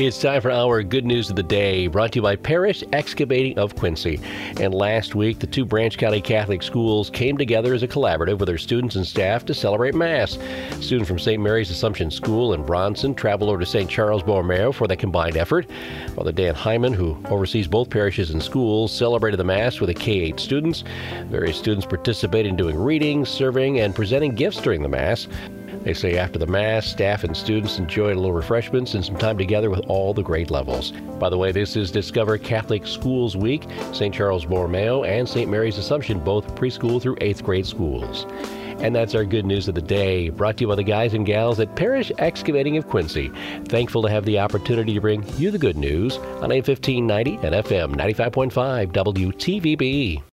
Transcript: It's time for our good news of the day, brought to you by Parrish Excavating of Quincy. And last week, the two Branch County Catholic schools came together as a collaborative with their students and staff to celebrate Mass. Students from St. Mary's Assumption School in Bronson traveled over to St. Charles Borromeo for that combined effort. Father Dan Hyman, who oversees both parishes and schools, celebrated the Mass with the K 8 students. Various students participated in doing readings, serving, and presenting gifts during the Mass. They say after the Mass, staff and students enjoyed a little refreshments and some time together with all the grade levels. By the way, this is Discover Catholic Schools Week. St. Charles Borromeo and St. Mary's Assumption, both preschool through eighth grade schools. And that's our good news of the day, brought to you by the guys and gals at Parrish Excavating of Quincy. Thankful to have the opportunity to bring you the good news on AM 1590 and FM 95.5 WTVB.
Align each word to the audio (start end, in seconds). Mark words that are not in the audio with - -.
It's 0.00 0.18
time 0.18 0.40
for 0.40 0.50
our 0.50 0.82
good 0.82 1.04
news 1.04 1.28
of 1.28 1.36
the 1.36 1.42
day, 1.42 1.86
brought 1.86 2.12
to 2.12 2.20
you 2.20 2.22
by 2.22 2.34
Parrish 2.34 2.82
Excavating 2.90 3.58
of 3.58 3.76
Quincy. 3.76 4.18
And 4.58 4.72
last 4.72 5.14
week, 5.14 5.40
the 5.40 5.46
two 5.46 5.66
Branch 5.66 5.94
County 5.98 6.22
Catholic 6.22 6.62
schools 6.62 7.10
came 7.10 7.36
together 7.36 7.74
as 7.74 7.82
a 7.82 7.88
collaborative 7.88 8.38
with 8.38 8.46
their 8.46 8.56
students 8.56 8.96
and 8.96 9.06
staff 9.06 9.44
to 9.44 9.52
celebrate 9.52 9.94
Mass. 9.94 10.38
Students 10.80 11.06
from 11.06 11.18
St. 11.18 11.42
Mary's 11.42 11.70
Assumption 11.70 12.10
School 12.10 12.54
in 12.54 12.64
Bronson 12.64 13.14
traveled 13.14 13.50
over 13.50 13.60
to 13.60 13.66
St. 13.66 13.90
Charles 13.90 14.22
Borromeo 14.22 14.72
for 14.72 14.88
that 14.88 14.98
combined 14.98 15.36
effort. 15.36 15.66
Father 16.16 16.32
Dan 16.32 16.54
Hyman, 16.54 16.94
who 16.94 17.22
oversees 17.28 17.68
both 17.68 17.90
parishes 17.90 18.30
and 18.30 18.42
schools, 18.42 18.96
celebrated 18.96 19.36
the 19.36 19.44
Mass 19.44 19.80
with 19.80 19.88
the 19.88 19.94
K 19.94 20.12
8 20.12 20.40
students. 20.40 20.82
Various 21.26 21.58
students 21.58 21.84
participated 21.84 22.48
in 22.48 22.56
doing 22.56 22.78
readings, 22.78 23.28
serving, 23.28 23.80
and 23.80 23.94
presenting 23.94 24.34
gifts 24.34 24.62
during 24.62 24.80
the 24.80 24.88
Mass. 24.88 25.28
They 25.82 25.94
say 25.94 26.18
after 26.18 26.38
the 26.38 26.46
Mass, 26.46 26.86
staff 26.86 27.24
and 27.24 27.34
students 27.34 27.78
enjoyed 27.78 28.16
a 28.16 28.20
little 28.20 28.34
refreshments 28.34 28.94
and 28.94 29.04
some 29.04 29.16
time 29.16 29.38
together 29.38 29.70
with 29.70 29.80
all 29.88 30.12
the 30.12 30.22
grade 30.22 30.50
levels. 30.50 30.92
By 31.18 31.30
the 31.30 31.38
way, 31.38 31.52
this 31.52 31.74
is 31.74 31.90
Discover 31.90 32.38
Catholic 32.38 32.86
Schools 32.86 33.34
Week. 33.36 33.64
St. 33.92 34.14
Charles 34.14 34.44
Borromeo 34.44 35.04
and 35.04 35.26
St. 35.26 35.50
Mary's 35.50 35.78
Assumption, 35.78 36.20
both 36.20 36.54
preschool 36.54 37.00
through 37.00 37.16
eighth 37.22 37.42
grade 37.42 37.66
schools. 37.66 38.26
And 38.80 38.94
that's 38.94 39.14
our 39.14 39.24
good 39.24 39.44
news 39.44 39.68
of 39.68 39.74
the 39.74 39.82
day, 39.82 40.30
brought 40.30 40.56
to 40.58 40.64
you 40.64 40.68
by 40.68 40.74
the 40.74 40.82
guys 40.82 41.12
and 41.12 41.26
gals 41.26 41.60
at 41.60 41.76
Parrish 41.76 42.12
Excavating 42.18 42.76
of 42.76 42.88
Quincy. 42.88 43.30
Thankful 43.66 44.02
to 44.02 44.10
have 44.10 44.24
the 44.24 44.38
opportunity 44.38 44.94
to 44.94 45.00
bring 45.00 45.22
you 45.38 45.50
the 45.50 45.58
good 45.58 45.76
news 45.76 46.16
on 46.16 46.50
AM 46.50 46.62
1590 46.64 47.34
and 47.42 47.54
FM 47.54 47.94
95.5 47.94 48.92
WTVB. 48.92 50.22